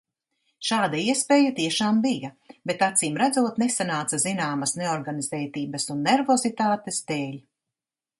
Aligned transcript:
Šāda 0.67 0.99
iespēja 1.07 1.49
tiešām 1.57 1.99
bija, 2.05 2.31
bet 2.71 2.81
acīmredzot 2.87 3.59
nesanāca 3.63 4.19
zināmas 4.23 4.73
neorganizētības 4.81 5.87
un 5.97 6.01
nervozitātes 6.09 7.03
dēļ. 7.13 7.37